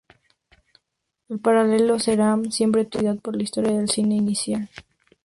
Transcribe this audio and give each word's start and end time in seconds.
En 1.29 1.37
paralelo, 1.37 1.99
Ceram 1.99 2.49
siempre 2.51 2.85
tuvo 2.85 3.01
curiosidad 3.01 3.21
por 3.21 3.35
la 3.35 3.43
historia 3.43 3.77
del 3.77 3.87
cine 3.87 4.15
inicial. 4.15 4.67